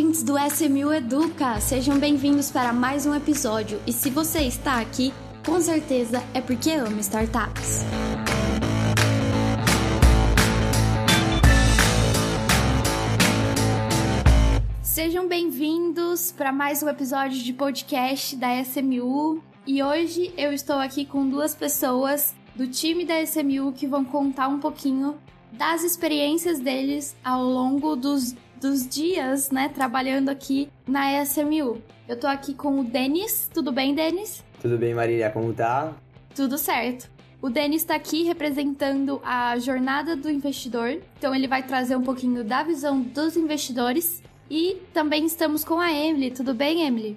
[0.00, 1.60] ouvintes do SMU Educa!
[1.60, 3.78] Sejam bem-vindos para mais um episódio.
[3.86, 5.12] E se você está aqui,
[5.44, 7.84] com certeza é porque ama startups.
[14.80, 19.42] Sejam bem-vindos para mais um episódio de podcast da SMU.
[19.66, 24.48] E hoje eu estou aqui com duas pessoas do time da SMU que vão contar
[24.48, 25.18] um pouquinho
[25.52, 31.80] das experiências deles ao longo dos, dos dias, né, trabalhando aqui na SMU.
[32.06, 33.50] Eu tô aqui com o Denis.
[33.52, 34.44] Tudo bem, Denis?
[34.60, 35.30] Tudo bem, Marília?
[35.30, 35.94] Como tá?
[36.34, 37.10] Tudo certo.
[37.40, 42.44] O Denis está aqui representando a jornada do investidor, então ele vai trazer um pouquinho
[42.44, 44.22] da visão dos investidores.
[44.50, 46.30] E também estamos com a Emily.
[46.30, 47.16] Tudo bem, Emily?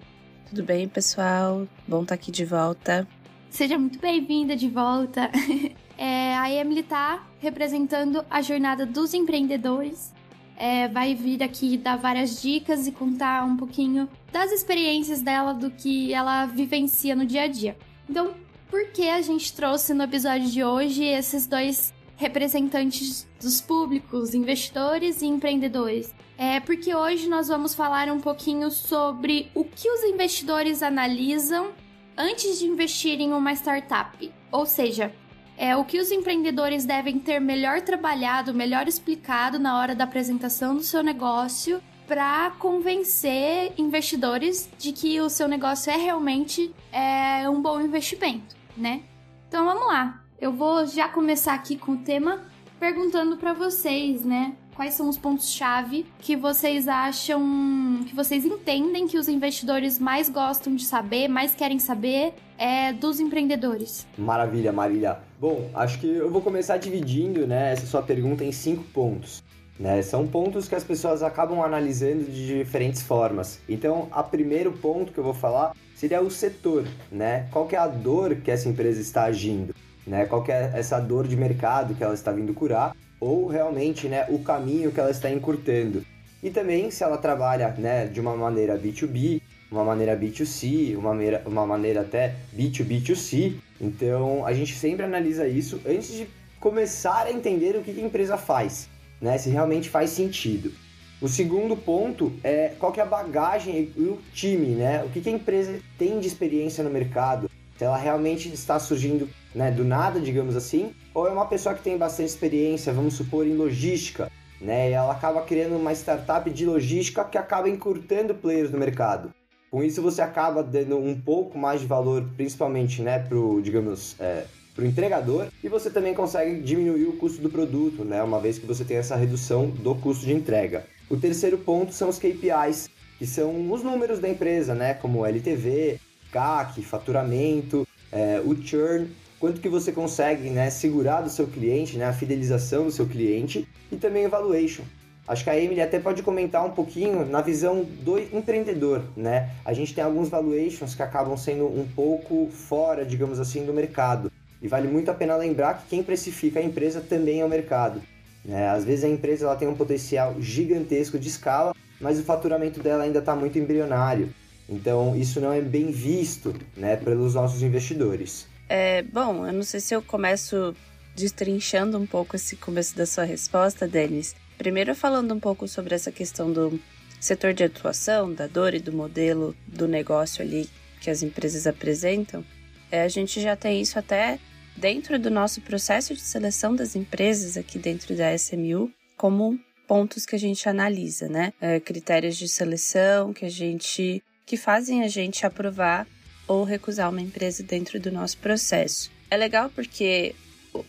[0.50, 1.68] Tudo bem, pessoal?
[1.88, 3.08] Bom estar tá aqui de volta.
[3.50, 5.30] Seja muito bem-vinda de volta.
[5.96, 10.12] É, a Emily está representando a jornada dos empreendedores.
[10.58, 15.72] É, vai vir aqui dar várias dicas e contar um pouquinho das experiências dela, do
[15.72, 17.78] que ela vivencia no dia a dia.
[18.10, 18.34] Então,
[18.70, 25.22] por que a gente trouxe no episódio de hoje esses dois representantes dos públicos, investidores
[25.22, 26.14] e empreendedores?
[26.38, 31.72] É porque hoje nós vamos falar um pouquinho sobre o que os investidores analisam
[32.18, 34.32] antes de investir em uma startup.
[34.52, 35.14] Ou seja,
[35.58, 40.76] é o que os empreendedores devem ter melhor trabalhado, melhor explicado na hora da apresentação
[40.76, 47.62] do seu negócio para convencer investidores de que o seu negócio é realmente é, um
[47.62, 49.04] bom investimento, né?
[49.48, 50.22] Então vamos lá.
[50.40, 52.42] Eu vou já começar aqui com o tema
[52.80, 54.56] perguntando para vocês, né?
[54.76, 60.76] quais são os pontos-chave que vocês acham, que vocês entendem que os investidores mais gostam
[60.76, 64.06] de saber, mais querem saber é, dos empreendedores?
[64.18, 65.18] Maravilha, Marília.
[65.40, 69.44] Bom, acho que eu vou começar dividindo né, essa sua pergunta em cinco pontos.
[69.80, 70.02] Né?
[70.02, 73.60] São pontos que as pessoas acabam analisando de diferentes formas.
[73.68, 77.48] Então, o primeiro ponto que eu vou falar seria o setor, né?
[77.52, 79.74] Qual é a dor que essa empresa está agindo?
[80.06, 80.26] Né?
[80.26, 82.94] Qual é essa dor de mercado que ela está vindo curar?
[83.24, 86.06] ou realmente né, o caminho que ela está encurtando.
[86.42, 89.42] E também se ela trabalha né, de uma maneira B2B,
[89.74, 93.56] uma maneira B2C, uma maneira, uma maneira até B2B2C.
[93.82, 96.28] Então a gente sempre analisa isso antes de
[96.60, 98.88] começar a entender o que a empresa faz,
[99.20, 99.38] né?
[99.38, 100.72] se realmente faz sentido.
[101.20, 105.04] O segundo ponto é qual que é a bagagem e o time, né?
[105.06, 109.72] O que a empresa tem de experiência no mercado, se ela realmente está surgindo né,
[109.72, 113.56] do nada, digamos assim, ou é uma pessoa que tem bastante experiência, vamos supor, em
[113.56, 114.30] logística,
[114.60, 119.34] né, e ela acaba criando uma startup de logística que acaba encurtando players no mercado.
[119.74, 124.46] Com isso você acaba dando um pouco mais de valor, principalmente, né, pro, digamos, é,
[124.76, 128.68] pro entregador, e você também consegue diminuir o custo do produto, né, uma vez que
[128.68, 130.86] você tem essa redução do custo de entrega.
[131.10, 136.00] O terceiro ponto são os KPIs, que são os números da empresa, né, como LTV,
[136.32, 139.10] CAC, faturamento, é, o churn,
[139.40, 143.68] quanto que você consegue né, segurar do seu cliente, né, a fidelização do seu cliente
[143.92, 144.84] e também o valuation.
[145.28, 149.52] Acho que a Emily até pode comentar um pouquinho na visão do empreendedor, né?
[149.64, 154.30] A gente tem alguns valuations que acabam sendo um pouco fora, digamos assim, do mercado.
[154.62, 158.02] E vale muito a pena lembrar que quem precifica a empresa também é o mercado.
[158.44, 158.70] Né?
[158.70, 163.04] Às vezes a empresa ela tem um potencial gigantesco de escala, mas o faturamento dela
[163.04, 164.30] ainda está muito embrionário.
[164.68, 168.46] Então isso não é bem visto né, pelos nossos investidores.
[168.68, 170.76] É, bom, eu não sei se eu começo
[171.16, 174.36] destrinchando um pouco esse começo da sua resposta, Denis.
[174.64, 176.80] Primeiro falando um pouco sobre essa questão do
[177.20, 180.70] setor de atuação, da dor e do modelo do negócio ali
[181.02, 182.46] que as empresas apresentam.
[182.90, 184.40] É, a gente já tem isso até
[184.78, 190.34] dentro do nosso processo de seleção das empresas aqui dentro da SMU, como pontos que
[190.34, 191.52] a gente analisa, né?
[191.60, 196.08] É, critérios de seleção que a gente que fazem a gente aprovar
[196.48, 199.12] ou recusar uma empresa dentro do nosso processo.
[199.30, 200.34] É legal porque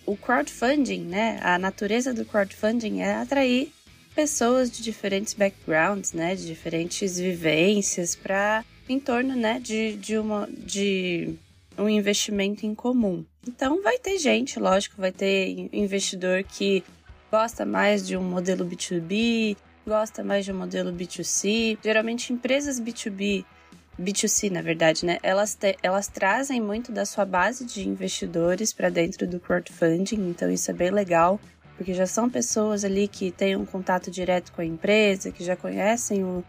[0.06, 3.72] o crowdfunding, né, a natureza do crowdfunding é atrair
[4.14, 10.48] pessoas de diferentes backgrounds, né, de diferentes vivências para em torno, né, de, de uma
[10.50, 11.34] de
[11.76, 13.24] um investimento em comum.
[13.46, 16.84] Então vai ter gente, lógico, vai ter investidor que
[17.30, 19.56] gosta mais de um modelo B2B,
[19.86, 21.78] gosta mais de um modelo B2C.
[21.82, 23.44] Geralmente empresas B2B
[24.00, 25.18] B2C, na verdade, né?
[25.22, 30.50] Elas, te, elas trazem muito da sua base de investidores para dentro do crowdfunding, então
[30.50, 31.40] isso é bem legal,
[31.76, 35.56] porque já são pessoas ali que têm um contato direto com a empresa, que já
[35.56, 36.44] conhecem o,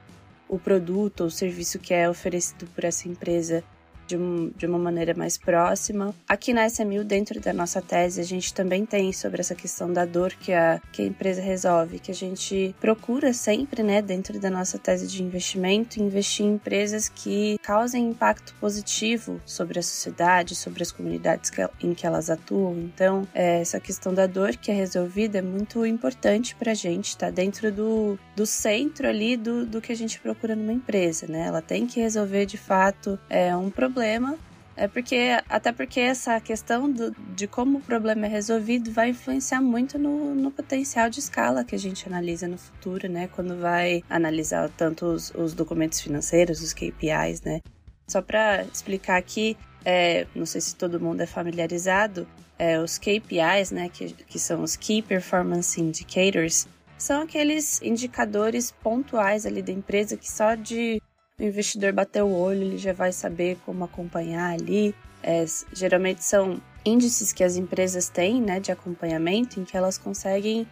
[0.50, 3.64] o produto ou serviço que é oferecido por essa empresa
[4.08, 6.14] de, um, de uma maneira mais próxima.
[6.28, 10.06] Aqui na SMU, dentro da nossa tese, a gente também tem sobre essa questão da
[10.06, 14.50] dor que a, que a empresa resolve, que a gente procura sempre, né, dentro da
[14.50, 20.84] nossa tese de investimento, investir em empresas que causem impacto positivo sobre a sociedade, sobre
[20.84, 22.78] as comunidades que, em que elas atuam.
[22.78, 27.10] Então, é, essa questão da dor que é resolvida é muito importante para a gente,
[27.10, 31.48] está dentro do, do centro ali do, do que a gente procura numa empresa, né?
[31.48, 34.38] Ela tem que resolver de fato é, um problema problema.
[34.78, 39.62] É porque, até porque essa questão do, de como o problema é resolvido vai influenciar
[39.62, 43.30] muito no, no, potencial de escala que a gente analisa no futuro, né?
[43.34, 47.62] Quando vai analisar tanto os, os documentos financeiros, os KPIs, né?
[48.06, 49.56] Só para explicar aqui,
[49.86, 52.28] é, não sei se todo mundo é familiarizado,
[52.60, 53.88] é, os KPIs, né?
[53.88, 56.68] Que, que são os Key Performance Indicators,
[56.98, 61.02] são aqueles indicadores pontuais ali da empresa que só de
[61.40, 64.96] o investidor bater o olho, ele já vai saber como acompanhar ali.
[65.22, 65.44] É,
[65.74, 70.68] geralmente são índices que as empresas têm né, de acompanhamento, em que elas conseguem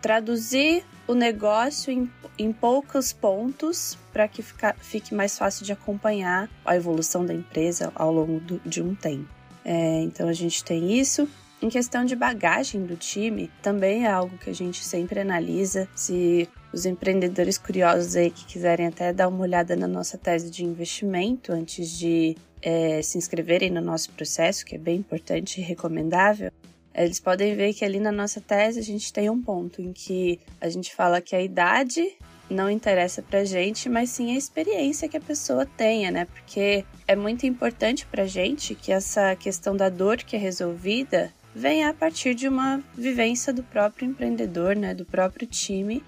[0.00, 6.48] traduzir o negócio em, em poucos pontos para que fica, fique mais fácil de acompanhar
[6.64, 9.28] a evolução da empresa ao longo do, de um tempo.
[9.64, 11.28] É, então a gente tem isso.
[11.60, 15.88] Em questão de bagagem do time, também é algo que a gente sempre analisa.
[15.94, 20.64] Se os empreendedores curiosos aí que quiserem até dar uma olhada na nossa tese de
[20.64, 26.50] investimento antes de é, se inscreverem no nosso processo, que é bem importante e recomendável,
[26.94, 30.40] eles podem ver que ali na nossa tese a gente tem um ponto em que
[30.60, 32.16] a gente fala que a idade
[32.50, 36.24] não interessa pra gente, mas sim a experiência que a pessoa tenha, né?
[36.24, 41.90] Porque é muito importante pra gente que essa questão da dor que é resolvida venha
[41.90, 46.02] a partir de uma vivência do próprio empreendedor, né, do próprio time,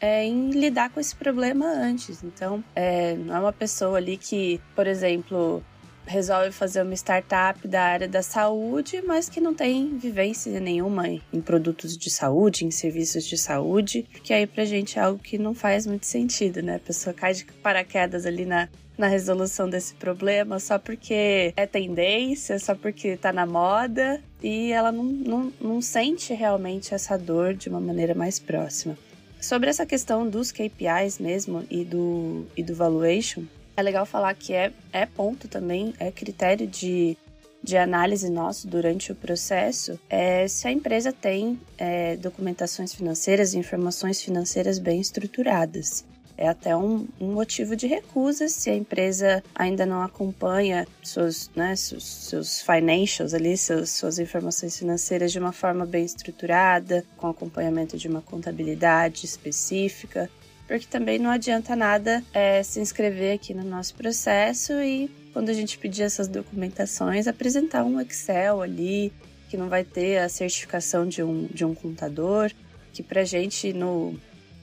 [0.00, 2.22] é, em lidar com esse problema antes.
[2.22, 5.62] Então, é, não é uma pessoa ali que, por exemplo,
[6.06, 11.40] resolve fazer uma startup da área da saúde, mas que não tem vivência nenhuma em
[11.40, 15.54] produtos de saúde, em serviços de saúde, que aí pra gente é algo que não
[15.54, 16.76] faz muito sentido, né?
[16.76, 22.58] A pessoa cai de paraquedas ali na, na resolução desse problema só porque é tendência,
[22.58, 27.68] só porque tá na moda e ela não, não, não sente realmente essa dor de
[27.68, 28.96] uma maneira mais próxima.
[29.40, 33.44] Sobre essa questão dos KPIs mesmo e do, e do valuation,
[33.76, 37.16] é legal falar que é, é ponto também, é critério de,
[37.62, 43.58] de análise nosso durante o processo, é se a empresa tem é, documentações financeiras e
[43.58, 46.04] informações financeiras bem estruturadas
[46.36, 51.74] é até um, um, motivo de recusa se a empresa ainda não acompanha seus, né,
[51.74, 57.96] seus, seus financials ali, seus, suas informações financeiras de uma forma bem estruturada, com acompanhamento
[57.96, 60.30] de uma contabilidade específica,
[60.66, 65.52] porque também não adianta nada é, se inscrever aqui no nosso processo e quando a
[65.52, 69.12] gente pedir essas documentações, apresentar um Excel ali
[69.48, 72.50] que não vai ter a certificação de um, de um contador,
[72.92, 74.18] que pra gente no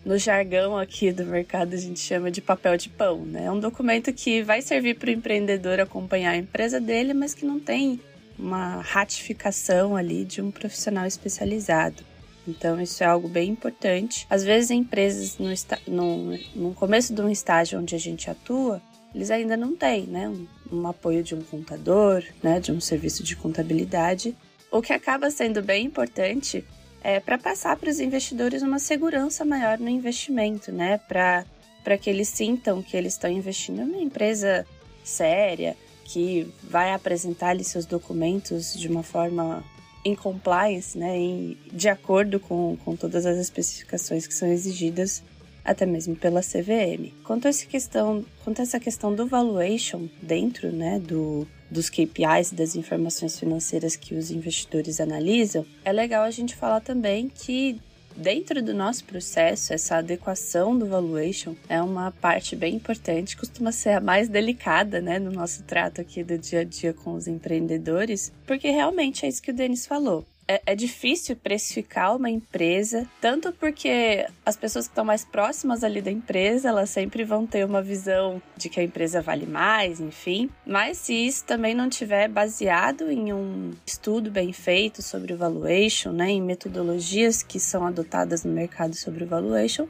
[0.05, 3.45] no jargão aqui do mercado a gente chama de papel de pão, né?
[3.45, 7.45] É um documento que vai servir para o empreendedor acompanhar a empresa dele, mas que
[7.45, 7.99] não tem
[8.37, 12.03] uma ratificação ali de um profissional especializado.
[12.47, 14.27] Então, isso é algo bem importante.
[14.29, 15.49] Às vezes, empresas, no,
[15.87, 18.81] no, no começo de um estágio onde a gente atua,
[19.15, 23.23] eles ainda não têm né, um, um apoio de um contador, né, de um serviço
[23.23, 24.35] de contabilidade,
[24.69, 26.65] o que acaba sendo bem importante
[27.03, 30.99] é, para passar para os investidores uma segurança maior no investimento, né?
[31.07, 34.65] Para que eles sintam que eles estão investindo em uma empresa
[35.03, 35.75] séria,
[36.05, 39.63] que vai apresentar ali seus documentos de uma forma
[40.05, 41.17] em compliance, né?
[41.17, 45.21] Em, de acordo com, com todas as especificações que são exigidas
[45.63, 47.13] até mesmo pela CVM.
[47.23, 52.51] Quanto a essa questão, quanto a essa questão do valuation dentro, né, do, dos KPIs
[52.53, 57.81] das informações financeiras que os investidores analisam, é legal a gente falar também que
[58.15, 63.89] dentro do nosso processo, essa adequação do valuation é uma parte bem importante, costuma ser
[63.89, 68.31] a mais delicada, né, no nosso trato aqui do dia a dia com os empreendedores,
[68.45, 73.51] porque realmente é isso que o Denis falou é, é, difícil precificar uma empresa, tanto
[73.53, 77.81] porque as pessoas que estão mais próximas ali da empresa, elas sempre vão ter uma
[77.81, 80.49] visão de que a empresa vale mais, enfim.
[80.65, 86.11] Mas se isso também não tiver baseado em um estudo bem feito sobre o valuation,
[86.11, 89.87] né, em metodologias que são adotadas no mercado sobre o valuation,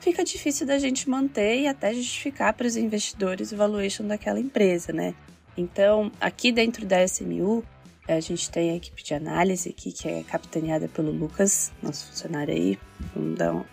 [0.00, 4.92] fica difícil da gente manter e até justificar para os investidores o valuation daquela empresa,
[4.92, 5.14] né?
[5.56, 7.62] Então, aqui dentro da SMU,
[8.08, 12.54] a gente tem a equipe de análise aqui, que é capitaneada pelo Lucas, nosso funcionário
[12.54, 12.78] aí.
[13.14, 13.64] Vamos dar um,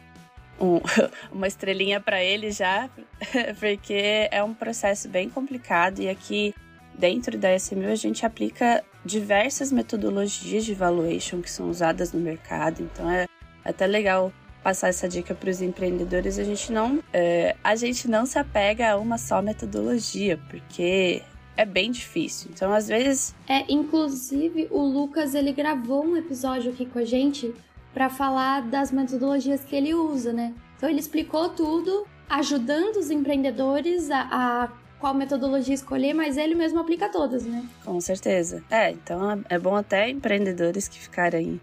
[0.60, 0.82] um,
[1.32, 2.90] uma estrelinha para ele já,
[3.60, 6.54] porque é um processo bem complicado e aqui
[6.98, 12.82] dentro da SMU a gente aplica diversas metodologias de valuation que são usadas no mercado.
[12.82, 13.28] Então é
[13.64, 14.32] até legal
[14.64, 16.38] passar essa dica para os empreendedores.
[16.38, 21.22] A gente não é, a gente não se apega a uma só metodologia, porque
[21.58, 22.50] é bem difícil.
[22.54, 23.36] Então, às vezes.
[23.48, 27.54] É, inclusive, o Lucas ele gravou um episódio aqui com a gente
[27.94, 30.54] para falar das metodologias que ele usa, né?
[30.78, 36.80] Então, ele explicou tudo, ajudando os empreendedores a, a qual metodologia escolher, mas ele mesmo
[36.80, 37.64] aplica todas, né?
[37.86, 38.64] Com certeza.
[38.70, 41.62] É, então é bom até empreendedores que ficarem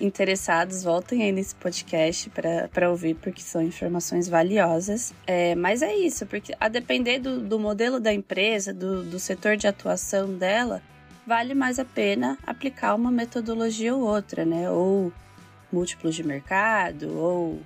[0.00, 2.30] interessados, voltem aí nesse podcast
[2.72, 5.12] para ouvir, porque são informações valiosas.
[5.26, 9.56] É, mas é isso, porque a depender do, do modelo da empresa, do, do setor
[9.56, 10.82] de atuação dela,
[11.26, 14.70] vale mais a pena aplicar uma metodologia ou outra, né?
[14.70, 15.12] Ou
[15.72, 17.60] múltiplos de mercado, ou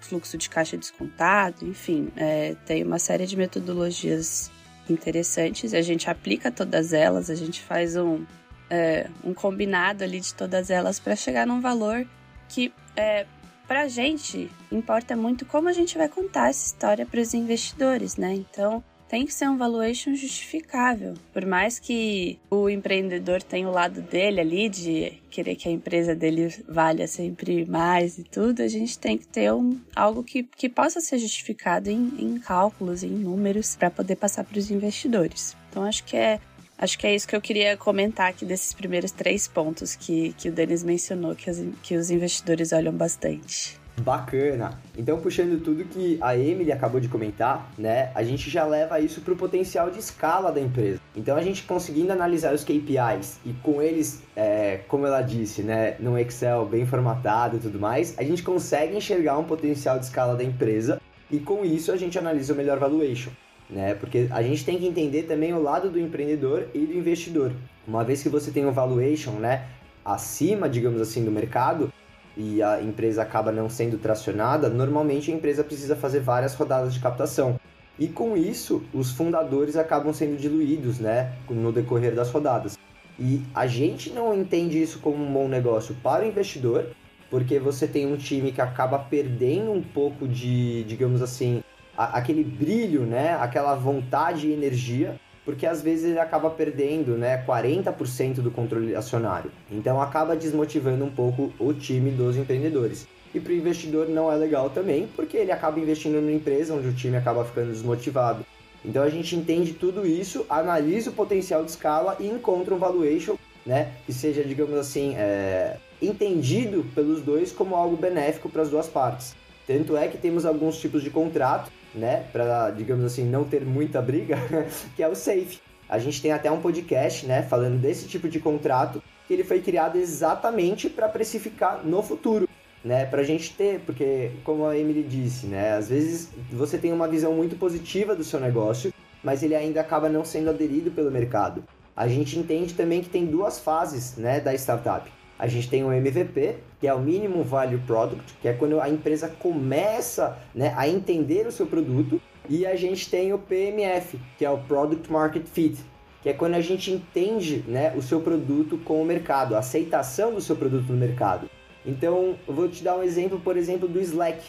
[0.00, 4.50] fluxo de caixa descontado, enfim, é, tem uma série de metodologias
[4.88, 5.74] interessantes.
[5.74, 8.24] A gente aplica todas elas, a gente faz um,
[8.70, 12.06] é, um combinado ali de todas elas para chegar num valor
[12.48, 13.26] que é,
[13.66, 18.16] para a gente importa muito como a gente vai contar essa história para os investidores,
[18.16, 18.34] né?
[18.34, 21.14] Então tem que ser um valuation justificável.
[21.32, 26.14] Por mais que o empreendedor tenha o lado dele ali de querer que a empresa
[26.14, 30.68] dele valha sempre mais e tudo, a gente tem que ter um, algo que, que
[30.68, 35.56] possa ser justificado em, em cálculos, em números, para poder passar para os investidores.
[35.70, 36.40] Então acho que é
[36.78, 40.50] Acho que é isso que eu queria comentar aqui desses primeiros três pontos que, que
[40.50, 43.78] o Denis mencionou, que os, que os investidores olham bastante.
[43.98, 44.78] Bacana.
[44.96, 49.22] Então, puxando tudo que a Emily acabou de comentar, né, a gente já leva isso
[49.22, 51.00] para o potencial de escala da empresa.
[51.16, 55.96] Então, a gente conseguindo analisar os KPIs e com eles, é, como ela disse, né,
[55.98, 60.36] no Excel bem formatado e tudo mais, a gente consegue enxergar um potencial de escala
[60.36, 63.30] da empresa e com isso a gente analisa o melhor valuation
[63.68, 63.94] né?
[63.94, 67.52] Porque a gente tem que entender também o lado do empreendedor e do investidor.
[67.86, 69.66] Uma vez que você tem um valuation, né,
[70.04, 71.92] acima, digamos assim, do mercado
[72.36, 77.00] e a empresa acaba não sendo tracionada, normalmente a empresa precisa fazer várias rodadas de
[77.00, 77.58] captação.
[77.98, 82.78] E com isso, os fundadores acabam sendo diluídos, né, no decorrer das rodadas.
[83.18, 86.90] E a gente não entende isso como um bom negócio para o investidor,
[87.30, 91.62] porque você tem um time que acaba perdendo um pouco de, digamos assim,
[91.96, 93.36] aquele brilho, né?
[93.40, 97.44] Aquela vontade e energia, porque às vezes ele acaba perdendo, né?
[97.46, 99.50] 40% do controle acionário.
[99.70, 103.06] Então acaba desmotivando um pouco o time dos empreendedores.
[103.34, 106.88] E para o investidor não é legal também, porque ele acaba investindo numa empresa onde
[106.88, 108.44] o time acaba ficando desmotivado.
[108.84, 113.36] Então a gente entende tudo isso, analisa o potencial de escala e encontra um valuation,
[113.64, 118.86] né, que seja, digamos assim, é, entendido pelos dois como algo benéfico para as duas
[118.88, 119.34] partes.
[119.66, 124.00] Tanto é que temos alguns tipos de contrato né, para digamos assim não ter muita
[124.02, 124.36] briga,
[124.94, 125.58] que é o safe.
[125.88, 129.60] A gente tem até um podcast, né, falando desse tipo de contrato que ele foi
[129.60, 132.48] criado exatamente para precificar no futuro,
[132.84, 136.92] né, para a gente ter, porque como a Emily disse, né, às vezes você tem
[136.92, 141.10] uma visão muito positiva do seu negócio, mas ele ainda acaba não sendo aderido pelo
[141.10, 141.64] mercado.
[141.96, 145.10] A gente entende também que tem duas fases, né, da startup.
[145.38, 148.88] A gente tem o MVP, que é o Minimum Value Product, que é quando a
[148.88, 152.20] empresa começa né, a entender o seu produto.
[152.48, 155.78] E a gente tem o PMF, que é o Product Market Fit,
[156.22, 160.32] que é quando a gente entende né, o seu produto com o mercado, a aceitação
[160.32, 161.50] do seu produto no mercado.
[161.84, 164.42] Então, eu vou te dar um exemplo, por exemplo, do Slack.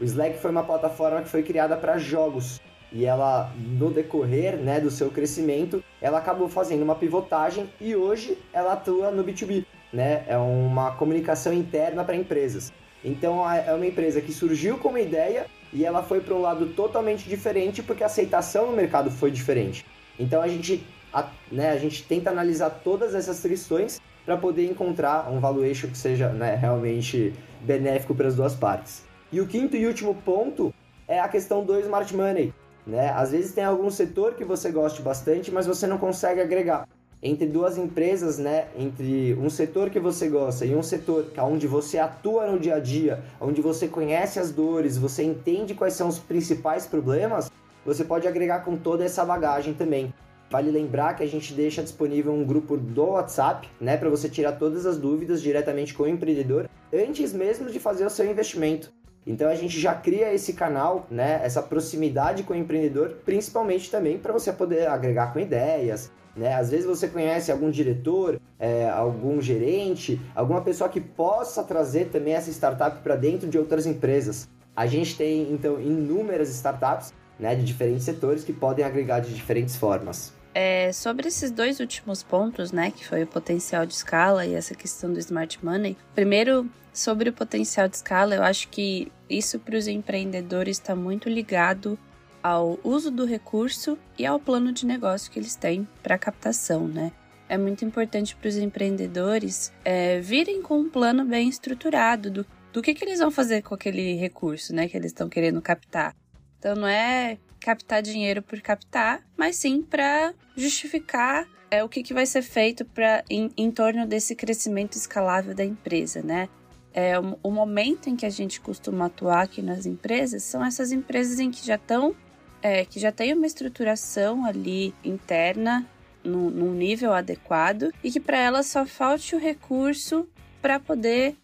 [0.00, 4.80] O Slack foi uma plataforma que foi criada para jogos e ela, no decorrer né,
[4.80, 10.24] do seu crescimento, ela acabou fazendo uma pivotagem e hoje ela atua no B2B né?
[10.26, 12.72] É uma comunicação interna para empresas.
[13.04, 16.66] Então é uma empresa que surgiu com uma ideia e ela foi para um lado
[16.68, 19.84] totalmente diferente porque a aceitação no mercado foi diferente.
[20.18, 25.30] Então a gente, a, né, a gente tenta analisar todas essas questões para poder encontrar
[25.30, 29.04] um valuation que seja né, realmente benéfico para as duas partes.
[29.32, 30.72] E o quinto e último ponto
[31.08, 32.54] é a questão do smart money.
[32.86, 33.10] Né?
[33.10, 36.86] Às vezes tem algum setor que você goste bastante, mas você não consegue agregar
[37.22, 41.98] entre duas empresas, né, entre um setor que você gosta e um setor onde você
[41.98, 46.18] atua no dia a dia, onde você conhece as dores, você entende quais são os
[46.18, 47.48] principais problemas,
[47.86, 50.12] você pode agregar com toda essa bagagem também.
[50.50, 54.52] Vale lembrar que a gente deixa disponível um grupo do WhatsApp, né, para você tirar
[54.52, 58.92] todas as dúvidas diretamente com o empreendedor antes mesmo de fazer o seu investimento.
[59.24, 64.18] Então a gente já cria esse canal, né, essa proximidade com o empreendedor, principalmente também
[64.18, 66.54] para você poder agregar com ideias, né?
[66.54, 72.34] Às vezes você conhece algum diretor, é, algum gerente, alguma pessoa que possa trazer também
[72.34, 74.48] essa startup para dentro de outras empresas.
[74.74, 79.76] A gente tem então inúmeras startups né, de diferentes setores que podem agregar de diferentes
[79.76, 80.32] formas.
[80.54, 84.74] É, sobre esses dois últimos pontos, né, que foi o potencial de escala e essa
[84.74, 89.76] questão do smart money, primeiro sobre o potencial de escala, eu acho que isso para
[89.76, 91.98] os empreendedores está muito ligado
[92.42, 97.12] ao uso do recurso e ao plano de negócio que eles têm para captação, né?
[97.48, 102.80] É muito importante para os empreendedores é, virem com um plano bem estruturado do, do
[102.80, 106.16] que, que eles vão fazer com aquele recurso, né, que eles estão querendo captar.
[106.58, 112.14] Então não é captar dinheiro por captar, mas sim para justificar é, o que, que
[112.14, 116.48] vai ser feito pra, em, em torno desse crescimento escalável da empresa, né?
[116.94, 120.92] É, o, o momento em que a gente costuma atuar aqui nas empresas são essas
[120.92, 122.14] empresas em que já estão
[122.62, 125.86] é, que já tem uma estruturação ali interna
[126.24, 130.28] no, num nível adequado e que para ela só falte o recurso
[130.60, 131.36] para poder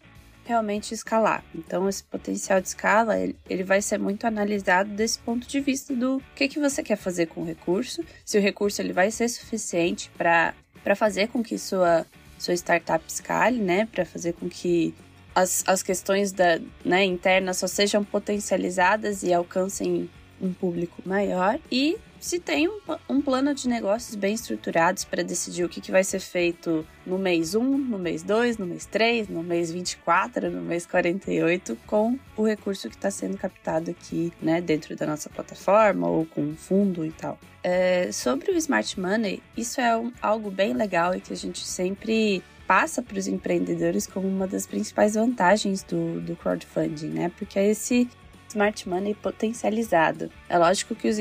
[0.45, 1.43] realmente escalar.
[1.53, 6.19] Então, esse potencial de escala, ele, vai ser muito analisado desse ponto de vista do
[6.35, 10.09] que, que você quer fazer com o recurso, se o recurso ele vai ser suficiente
[10.17, 10.55] para
[10.95, 12.03] fazer com que sua,
[12.39, 13.87] sua startup escale, né?
[13.91, 14.95] Para fazer com que
[15.35, 20.09] as, as questões da, né, internas só sejam potencializadas e alcancem
[20.41, 21.59] um público maior.
[21.71, 25.91] E se tem um, um plano de negócios bem estruturados para decidir o que, que
[25.91, 30.51] vai ser feito no mês 1, no mês 2, no mês 3, no mês 24,
[30.51, 35.29] no mês 48, com o recurso que está sendo captado aqui, né, dentro da nossa
[35.29, 37.39] plataforma ou com um fundo e tal.
[37.63, 41.65] É, sobre o Smart Money, isso é um, algo bem legal e que a gente
[41.65, 47.31] sempre passa para os empreendedores como uma das principais vantagens do, do crowdfunding, né?
[47.35, 48.07] Porque é esse
[48.49, 50.29] smart money potencializado.
[50.47, 51.17] É lógico que os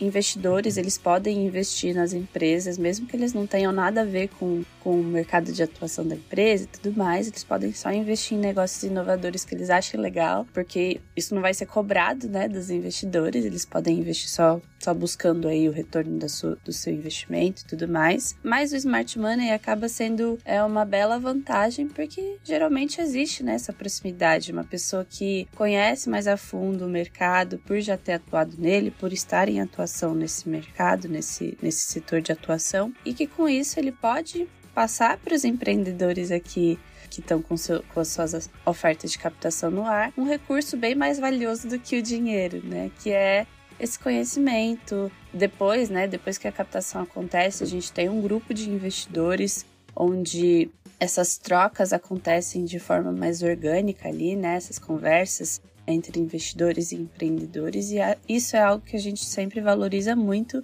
[0.00, 4.62] investidores eles podem investir nas empresas, mesmo que eles não tenham nada a ver com,
[4.80, 8.40] com o mercado de atuação da empresa e tudo mais, eles podem só investir em
[8.40, 13.44] negócios inovadores que eles achem legal, porque isso não vai ser cobrado né, dos investidores,
[13.44, 17.64] eles podem investir só, só buscando aí o retorno da sua, do seu investimento e
[17.66, 18.36] tudo mais.
[18.42, 23.72] Mas o smart money acaba sendo é uma bela vantagem, porque geralmente existe né, essa
[23.72, 28.90] proximidade, uma pessoa que conhece mais a fundo o mercado, por já ter atuado nele,
[28.90, 33.78] por estar em atuação nesse mercado, nesse, nesse setor de atuação, e que com isso
[33.78, 36.78] ele pode passar para os empreendedores aqui
[37.10, 40.94] que estão com, seu, com as suas ofertas de captação no ar, um recurso bem
[40.94, 42.90] mais valioso do que o dinheiro, né?
[43.02, 43.46] Que é
[43.80, 45.10] esse conhecimento.
[45.32, 46.06] Depois, né?
[46.06, 49.64] Depois que a captação acontece, a gente tem um grupo de investidores
[49.96, 54.56] onde essas trocas acontecem de forma mais orgânica ali, né?
[54.56, 60.14] Essas conversas entre investidores e empreendedores, e isso é algo que a gente sempre valoriza
[60.14, 60.62] muito,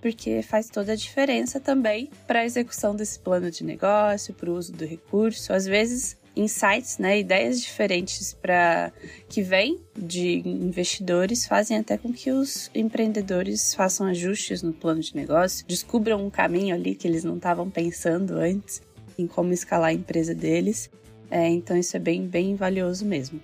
[0.00, 4.54] porque faz toda a diferença também para a execução desse plano de negócio, para o
[4.54, 5.52] uso do recurso.
[5.52, 8.92] Às vezes, insights, né, ideias diferentes para
[9.28, 15.14] que vêm de investidores fazem até com que os empreendedores façam ajustes no plano de
[15.14, 18.80] negócio, descubram um caminho ali que eles não estavam pensando antes
[19.18, 20.88] em como escalar a empresa deles.
[21.30, 23.40] É, então isso é bem, bem valioso mesmo.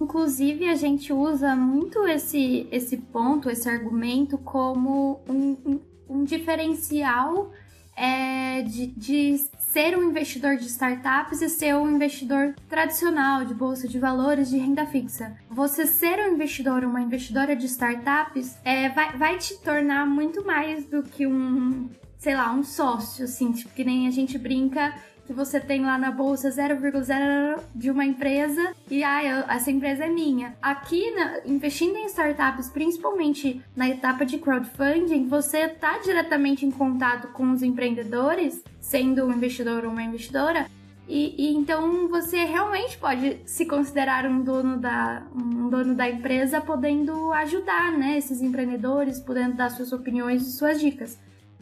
[0.00, 7.50] Inclusive, a gente usa muito esse, esse ponto, esse argumento, como um, um, diferencial
[7.96, 9.40] é, de, de
[9.76, 14.56] ser um investidor de startups e ser um investidor tradicional de bolsa de valores de
[14.56, 15.36] renda fixa.
[15.50, 20.86] Você ser um investidor, uma investidora de startups, é, vai, vai te tornar muito mais
[20.86, 24.94] do que um, sei lá, um sócio, assim, tipo, que nem a gente brinca
[25.26, 30.08] que você tem lá na bolsa 0,0 de uma empresa e ah, essa empresa é
[30.08, 30.54] minha.
[30.62, 37.28] Aqui, na, investindo em startups, principalmente na etapa de crowdfunding, você está diretamente em contato
[37.28, 40.66] com os empreendedores, sendo um investidor ou uma investidora,
[41.08, 46.60] e, e, então você realmente pode se considerar um dono da, um dono da empresa,
[46.60, 51.16] podendo ajudar né, esses empreendedores, podendo dar suas opiniões e suas dicas.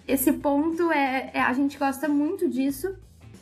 [0.08, 2.94] Esse ponto é, é a gente gosta muito disso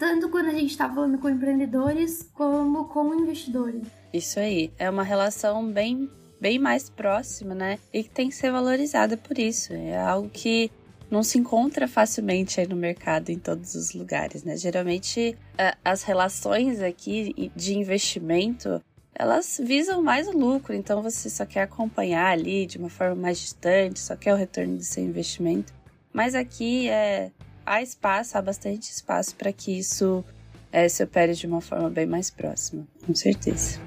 [0.02, 3.86] tanto quando a gente está falando com empreendedores como com investidores.
[4.12, 6.10] Isso aí, é uma relação bem,
[6.40, 7.78] bem mais próxima, né?
[7.92, 9.72] E que tem que ser valorizada por isso.
[9.72, 10.72] É algo que
[11.08, 14.56] não se encontra facilmente aí no mercado em todos os lugares, né?
[14.56, 15.38] Geralmente
[15.84, 18.82] as relações aqui de investimento
[19.14, 23.38] elas visam mais o lucro, então você só quer acompanhar ali de uma forma mais
[23.38, 25.72] distante, só quer o retorno do seu investimento.
[26.12, 27.30] Mas aqui é
[27.64, 30.24] há espaço, há bastante espaço para que isso
[30.70, 33.80] é, se opere de uma forma bem mais próxima, com certeza.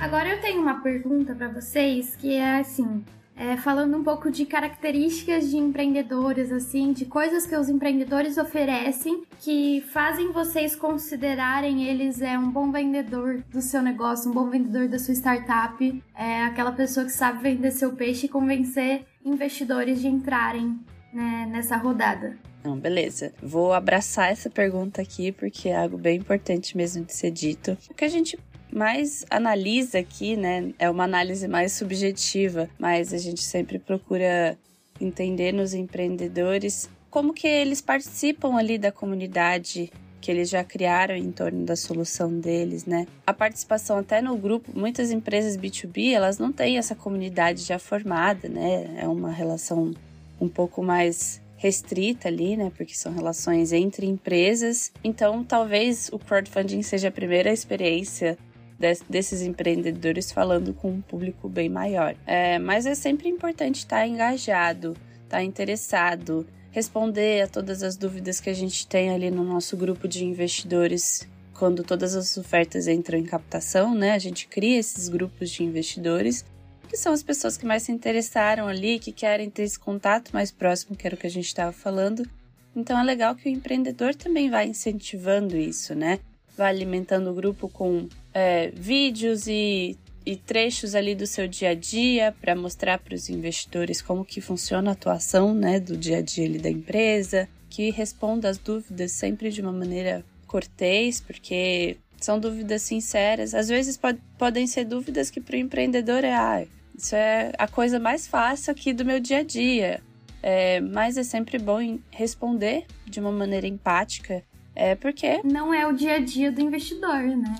[0.00, 3.04] Agora eu tenho uma pergunta para vocês que é assim:
[3.36, 9.22] é, falando um pouco de características de empreendedores, assim, de coisas que os empreendedores oferecem
[9.40, 14.88] que fazem vocês considerarem eles é um bom vendedor do seu negócio, um bom vendedor
[14.88, 20.08] da sua startup, é aquela pessoa que sabe vender seu peixe e convencer investidores de
[20.08, 20.78] entrarem
[21.12, 22.36] né, nessa rodada.
[22.64, 23.32] Não, beleza.
[23.40, 27.78] Vou abraçar essa pergunta aqui porque é algo bem importante mesmo de ser dito.
[27.88, 28.36] O que a gente
[28.72, 34.58] mais analisa aqui, né, é uma análise mais subjetiva, mas a gente sempre procura
[35.00, 41.30] entender nos empreendedores como que eles participam ali da comunidade que eles já criaram em
[41.30, 43.06] torno da solução deles, né?
[43.24, 48.48] A participação até no grupo, muitas empresas B2B, elas não têm essa comunidade já formada,
[48.48, 48.96] né?
[48.98, 49.94] É uma relação
[50.40, 52.72] um pouco mais restrita ali, né?
[52.76, 54.90] Porque são relações entre empresas.
[55.04, 58.36] Então, talvez o crowdfunding seja a primeira experiência
[58.78, 62.14] desses empreendedores falando com um público bem maior.
[62.26, 68.50] É, mas é sempre importante estar engajado, estar interessado, responder a todas as dúvidas que
[68.50, 71.26] a gente tem ali no nosso grupo de investidores.
[71.54, 74.12] Quando todas as ofertas entram em captação, né?
[74.12, 76.44] A gente cria esses grupos de investidores
[76.86, 80.52] que são as pessoas que mais se interessaram ali, que querem ter esse contato mais
[80.52, 82.28] próximo, que era o que a gente estava falando.
[82.74, 86.20] Então é legal que o empreendedor também vai incentivando isso, né?
[86.56, 91.74] Vai alimentando o grupo com é, vídeos e, e trechos ali do seu dia a
[91.74, 96.22] dia para mostrar para os investidores como que funciona a atuação né, do dia a
[96.22, 102.40] dia ali da empresa, que responda as dúvidas sempre de uma maneira cortês, porque são
[102.40, 103.54] dúvidas sinceras.
[103.54, 106.66] Às vezes pode, podem ser dúvidas que para o empreendedor é ah,
[106.96, 110.00] isso é a coisa mais fácil aqui do meu dia a dia.
[110.42, 114.44] É, mas é sempre bom responder de uma maneira empática
[114.76, 115.40] é porque.
[115.42, 117.54] Não é o dia a dia do investidor, né?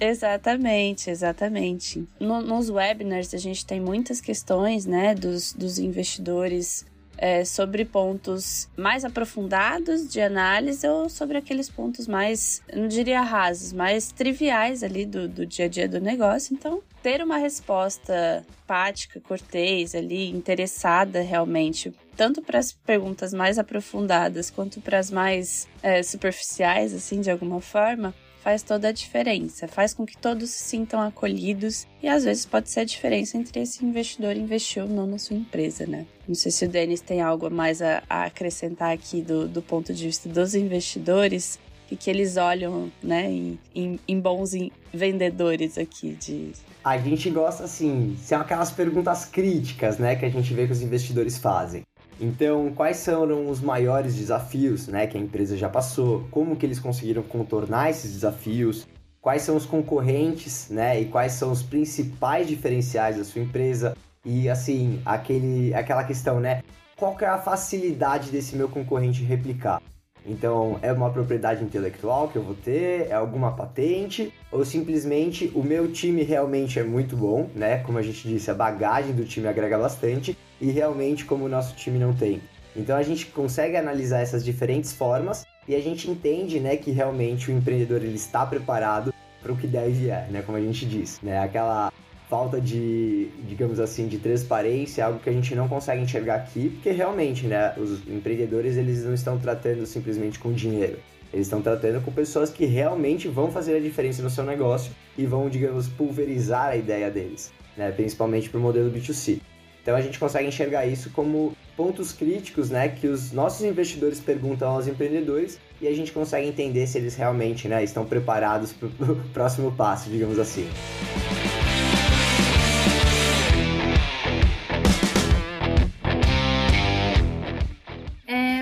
[0.00, 2.06] exatamente, exatamente.
[2.20, 6.84] No, nos webinars a gente tem muitas questões, né, dos, dos investidores
[7.20, 13.72] é, sobre pontos mais aprofundados de análise ou sobre aqueles pontos mais, não diria rasos,
[13.72, 16.54] mais triviais ali do, do dia a dia do negócio.
[16.54, 24.50] Então, ter uma resposta empática, cortês ali, interessada realmente, tanto para as perguntas mais aprofundadas
[24.50, 29.94] quanto para as mais é, superficiais, assim, de alguma forma, faz toda a diferença, faz
[29.94, 33.82] com que todos se sintam acolhidos e às vezes pode ser a diferença entre esse
[33.82, 36.04] investidor investir ou não na sua empresa, né?
[36.28, 39.62] Não sei se o Denis tem algo a mais a, a acrescentar aqui do, do
[39.62, 41.58] ponto de vista dos investidores
[41.90, 44.52] e que eles olham, né, em, em, em bons
[44.92, 46.52] vendedores aqui de...
[46.84, 50.82] A gente gosta, assim, são aquelas perguntas críticas, né, que a gente vê que os
[50.82, 51.82] investidores fazem.
[52.20, 56.28] Então, quais foram os maiores desafios né, que a empresa já passou?
[56.30, 58.86] Como que eles conseguiram contornar esses desafios?
[59.22, 61.00] Quais são os concorrentes, né?
[61.00, 63.96] E quais são os principais diferenciais da sua empresa?
[64.24, 66.62] E assim, aquele, aquela questão, né?
[66.94, 69.80] Qual que é a facilidade desse meu concorrente replicar?
[70.24, 73.08] Então, é uma propriedade intelectual que eu vou ter?
[73.08, 74.32] É alguma patente?
[74.52, 77.78] Ou simplesmente o meu time realmente é muito bom, né?
[77.78, 81.74] Como a gente disse, a bagagem do time agrega bastante e realmente como o nosso
[81.74, 82.40] time não tem.
[82.76, 87.50] Então a gente consegue analisar essas diferentes formas e a gente entende, né, que realmente
[87.50, 91.20] o empreendedor ele está preparado para o que deve é, né, como a gente diz,
[91.22, 91.38] né?
[91.38, 91.92] Aquela
[92.28, 96.92] falta de, digamos assim, de transparência, algo que a gente não consegue enxergar aqui, porque
[96.92, 100.98] realmente, né, os empreendedores eles não estão tratando simplesmente com dinheiro.
[101.32, 105.26] Eles estão tratando com pessoas que realmente vão fazer a diferença no seu negócio e
[105.26, 109.40] vão, digamos, pulverizar a ideia deles, né, principalmente para o modelo B2C.
[109.82, 114.70] Então a gente consegue enxergar isso como pontos críticos, né, que os nossos investidores perguntam
[114.70, 119.16] aos empreendedores e a gente consegue entender se eles realmente, né, estão preparados para o
[119.32, 120.68] próximo passo, digamos assim.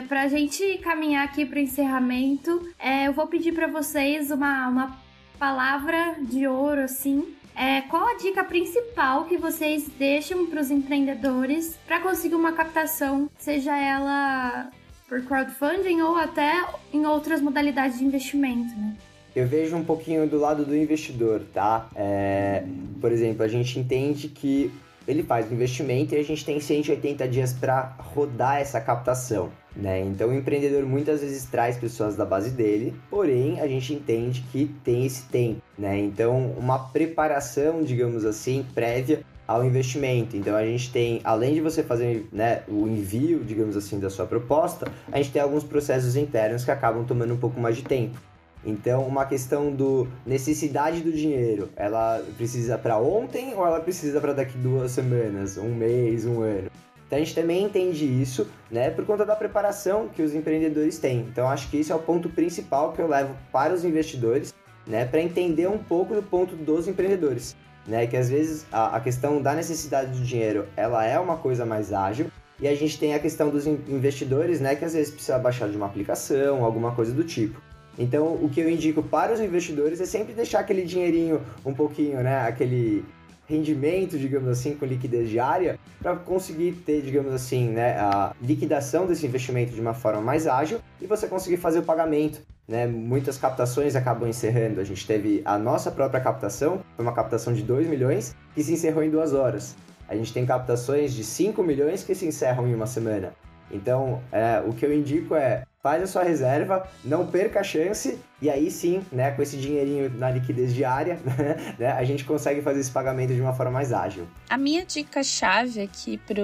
[0.08, 4.66] para a gente caminhar aqui para o encerramento, é, eu vou pedir para vocês uma,
[4.66, 4.98] uma
[5.38, 7.36] palavra de ouro, assim.
[7.58, 13.28] É, qual a dica principal que vocês deixam para os empreendedores para conseguir uma captação,
[13.36, 14.70] seja ela
[15.08, 18.94] por crowdfunding ou até em outras modalidades de investimento, né?
[19.34, 21.88] Eu vejo um pouquinho do lado do investidor, tá?
[21.96, 22.64] É,
[23.00, 24.70] por exemplo, a gente entende que
[25.06, 29.50] ele faz o investimento e a gente tem 180 dias para rodar essa captação.
[29.78, 30.00] Né?
[30.00, 34.74] Então o empreendedor muitas vezes traz pessoas da base dele, porém a gente entende que
[34.82, 35.96] tem esse tempo, né?
[35.96, 40.36] Então uma preparação, digamos assim, prévia ao investimento.
[40.36, 44.26] Então a gente tem, além de você fazer né, o envio, digamos assim, da sua
[44.26, 48.20] proposta, a gente tem alguns processos internos que acabam tomando um pouco mais de tempo.
[48.64, 54.32] Então, uma questão do necessidade do dinheiro, ela precisa para ontem ou ela precisa para
[54.32, 56.68] daqui duas semanas, um mês, um ano?
[57.08, 61.20] Então a gente também entende isso, né, por conta da preparação que os empreendedores têm.
[61.20, 64.54] Então acho que esse é o ponto principal que eu levo para os investidores,
[64.86, 69.00] né, para entender um pouco do ponto dos empreendedores, né, que às vezes a, a
[69.00, 73.14] questão da necessidade do dinheiro, ela é uma coisa mais ágil, e a gente tem
[73.14, 77.12] a questão dos investidores, né, que às vezes precisa baixar de uma aplicação, alguma coisa
[77.12, 77.60] do tipo.
[77.96, 82.22] Então, o que eu indico para os investidores é sempre deixar aquele dinheirinho um pouquinho,
[82.22, 83.04] né, aquele
[83.48, 89.26] rendimento, digamos assim, com liquidez diária, para conseguir ter, digamos assim, né, a liquidação desse
[89.26, 92.42] investimento de uma forma mais ágil e você conseguir fazer o pagamento.
[92.68, 92.86] Né?
[92.86, 94.80] Muitas captações acabam encerrando.
[94.80, 98.74] A gente teve a nossa própria captação, foi uma captação de 2 milhões, que se
[98.74, 99.74] encerrou em duas horas.
[100.06, 103.32] A gente tem captações de 5 milhões que se encerram em uma semana.
[103.70, 108.18] Então, é, o que eu indico é faz a sua reserva, não perca a chance
[108.40, 111.18] e aí sim, né, com esse dinheirinho na liquidez diária,
[111.78, 114.28] né, a gente consegue fazer esse pagamento de uma forma mais ágil.
[114.48, 116.42] A minha dica-chave aqui para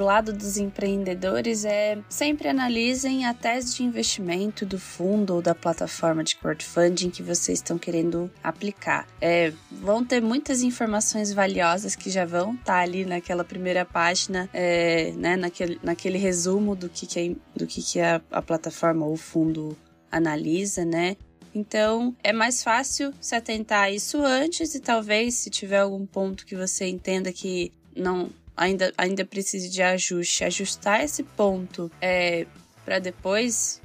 [0.00, 5.54] o lado dos empreendedores é sempre analisem a tese de investimento do fundo ou da
[5.54, 9.06] plataforma de crowdfunding que vocês estão querendo aplicar.
[9.20, 14.48] É, vão ter muitas informações valiosas que já vão estar tá ali naquela primeira página,
[14.52, 19.06] é, né, naquele, naquele resumo do que, que, é, do que, que a, a plataforma
[19.06, 19.76] ou o fundo
[20.10, 21.16] analisa, né?
[21.54, 26.44] Então, é mais fácil se atentar a isso antes e talvez se tiver algum ponto
[26.44, 32.46] que você entenda que não ainda, ainda precise de ajuste, ajustar esse ponto é,
[32.84, 33.80] para depois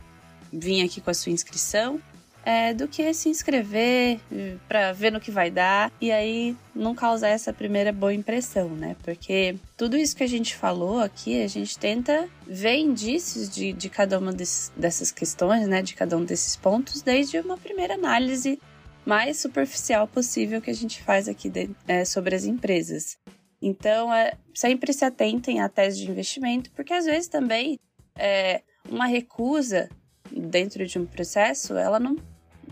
[0.52, 2.02] vir aqui com a sua inscrição
[2.46, 4.20] é, do que se inscrever
[4.68, 8.96] para ver no que vai dar e aí não causar essa primeira boa impressão, né?
[9.04, 13.90] Porque tudo isso que a gente falou aqui, a gente tenta ver indícios de, de
[13.90, 15.82] cada uma desses, dessas questões, né?
[15.82, 18.60] De cada um desses pontos, desde uma primeira análise
[19.06, 23.18] mais superficial possível que a gente faz aqui de, é, sobre as empresas.
[23.62, 27.80] Então, é, sempre se atentem à tese de investimento, porque às vezes também
[28.16, 29.90] é, uma recusa
[30.32, 32.18] dentro de um processo, ela não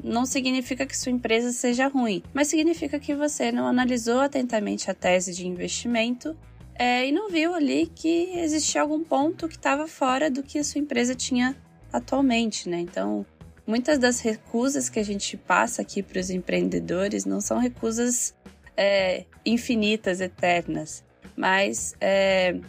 [0.04, 4.94] não significa que sua empresa seja ruim, mas significa que você não analisou atentamente a
[4.94, 6.36] tese de investimento
[6.76, 10.64] é, e não viu ali que existia algum ponto que estava fora do que a
[10.64, 11.56] sua empresa tinha
[11.92, 12.80] atualmente, né?
[12.80, 13.26] Então,
[13.68, 18.34] muitas das recusas que a gente passa aqui para os empreendedores não são recusas
[18.76, 21.04] é, infinitas, eternas,
[21.36, 22.60] mas é,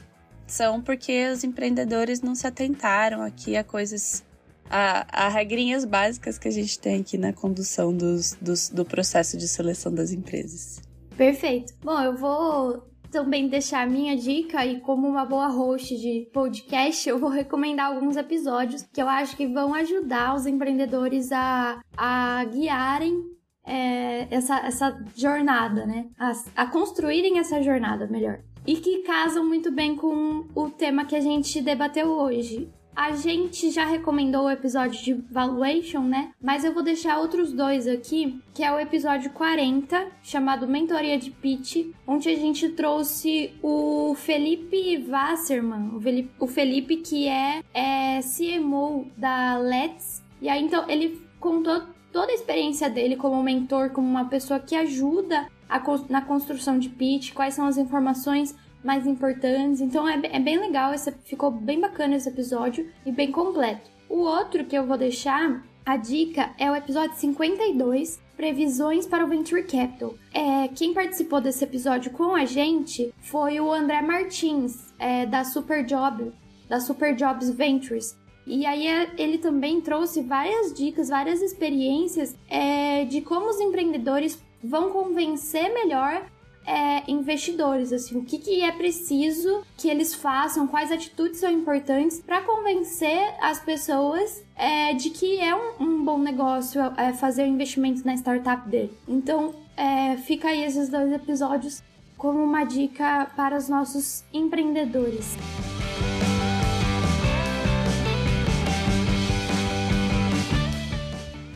[0.46, 4.24] são porque os empreendedores não se atentaram aqui a coisas
[4.70, 9.36] a, a regrinhas básicas que a gente tem aqui na condução dos, dos, do processo
[9.36, 10.80] de seleção das empresas.
[11.16, 11.74] Perfeito.
[11.82, 17.06] Bom, eu vou também deixar a minha dica e como uma boa host de podcast,
[17.06, 22.44] eu vou recomendar alguns episódios que eu acho que vão ajudar os empreendedores a, a
[22.46, 23.22] guiarem
[23.64, 26.06] é, essa, essa jornada, né?
[26.18, 28.40] A, a construírem essa jornada melhor.
[28.66, 33.70] E que casam muito bem com o tema que a gente debateu hoje, a gente
[33.70, 36.32] já recomendou o episódio de valuation, né?
[36.40, 41.30] Mas eu vou deixar outros dois aqui, que é o episódio 40, chamado Mentoria de
[41.30, 45.98] Pitch, onde a gente trouxe o Felipe Wasserman,
[46.38, 50.22] o Felipe que é, é CMO da Let's.
[50.40, 54.76] E aí então ele contou toda a experiência dele como mentor, como uma pessoa que
[54.76, 59.80] ajuda a, na construção de pitch, quais são as informações mais importantes.
[59.80, 63.90] Então é, é bem legal, esse, ficou bem bacana esse episódio e bem completo.
[64.08, 69.28] O outro que eu vou deixar, a dica, é o episódio 52, Previsões para o
[69.28, 70.14] Venture Capital.
[70.34, 75.84] É, quem participou desse episódio com a gente foi o André Martins, é, da Super
[75.84, 76.32] Job,
[76.68, 78.16] da Super Jobs Ventures.
[78.46, 84.42] E aí é, ele também trouxe várias dicas, várias experiências é, de como os empreendedores
[84.62, 86.26] vão convencer melhor
[86.66, 92.20] é, investidores, assim, o que, que é preciso que eles façam, quais atitudes são importantes
[92.20, 98.04] para convencer as pessoas é, de que é um, um bom negócio é, fazer investimento
[98.06, 98.92] na startup dele.
[99.08, 101.82] Então, é, fica aí esses dois episódios
[102.16, 105.36] como uma dica para os nossos empreendedores.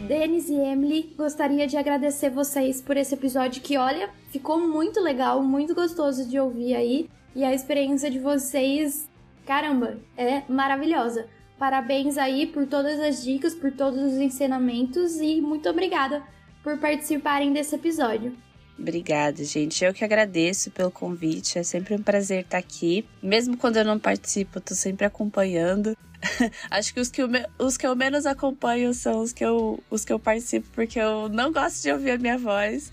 [0.07, 5.42] Denis e Emily, gostaria de agradecer vocês por esse episódio que, olha, ficou muito legal,
[5.42, 7.11] muito gostoso de ouvir aí.
[7.35, 9.09] E a experiência de vocês,
[9.45, 11.27] caramba, é maravilhosa.
[11.59, 16.23] Parabéns aí por todas as dicas, por todos os ensinamentos e muito obrigada
[16.62, 18.46] por participarem desse episódio.
[18.79, 19.85] Obrigada, gente.
[19.85, 21.59] Eu que agradeço pelo convite.
[21.59, 23.07] É sempre um prazer estar aqui.
[23.23, 25.97] Mesmo quando eu não participo, tô sempre acompanhando.
[26.71, 30.05] Acho que os que, eu, os que eu menos acompanho são os que, eu, os
[30.05, 32.93] que eu participo, porque eu não gosto de ouvir a minha voz.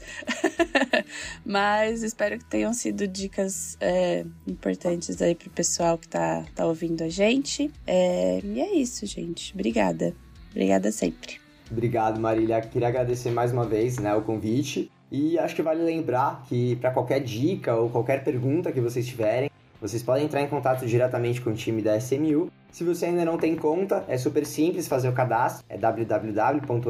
[1.45, 7.03] Mas espero que tenham sido dicas é, importantes aí pro pessoal que tá, tá ouvindo
[7.03, 7.71] a gente.
[7.85, 9.53] É, e é isso, gente.
[9.53, 10.15] Obrigada.
[10.51, 11.41] Obrigada sempre.
[11.69, 12.61] Obrigado, Marília.
[12.61, 14.91] Queria agradecer mais uma vez né, o convite.
[15.13, 19.47] E acho que vale lembrar que para qualquer dica ou qualquer pergunta que vocês tiverem,
[19.79, 23.37] vocês podem entrar em contato diretamente com o time da SMU se você ainda não
[23.37, 26.83] tem conta, é super simples fazer o cadastro, é www.smu.com.vc,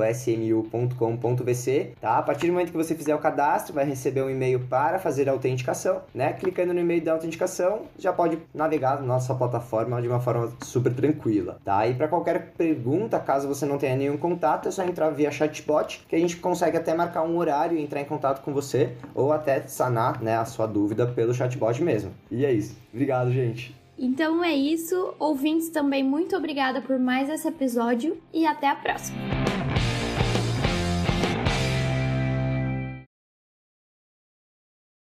[1.99, 2.17] tá?
[2.19, 5.27] A partir do momento que você fizer o cadastro, vai receber um e-mail para fazer
[5.27, 6.31] a autenticação, né?
[6.31, 10.93] Clicando no e-mail da autenticação, já pode navegar na nossa plataforma de uma forma super
[10.93, 11.85] tranquila, tá?
[11.85, 16.05] E para qualquer pergunta, caso você não tenha nenhum contato, é só entrar via chatbot,
[16.07, 19.33] que a gente consegue até marcar um horário e entrar em contato com você, ou
[19.33, 22.11] até sanar, né, a sua dúvida pelo chatbot mesmo.
[22.31, 22.77] E é isso.
[22.93, 23.82] Obrigado, gente.
[23.97, 25.13] Então é isso.
[25.19, 29.52] Ouvintes também, muito obrigada por mais esse episódio e até a próxima.